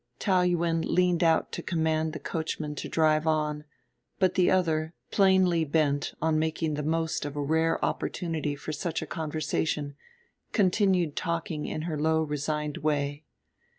Taou 0.19 0.41
Yuen 0.41 0.81
leaned 0.81 1.23
out 1.23 1.51
to 1.51 1.61
command 1.61 2.11
the 2.11 2.17
coachman 2.19 2.73
to 2.73 2.89
drive 2.89 3.27
on; 3.27 3.65
but 4.17 4.33
the 4.33 4.49
other, 4.49 4.95
plainly 5.11 5.63
bent 5.63 6.15
on 6.19 6.39
making 6.39 6.73
the 6.73 6.81
most 6.81 7.23
of 7.23 7.35
a 7.35 7.39
rare 7.39 7.77
opportunity 7.85 8.55
for 8.55 8.71
such 8.71 9.03
a 9.03 9.05
conversation, 9.05 9.95
continued 10.53 11.15
talking 11.15 11.67
in 11.67 11.83
her 11.83 11.99
low 11.99 12.23
resigned 12.23 12.77
way. 12.77 13.25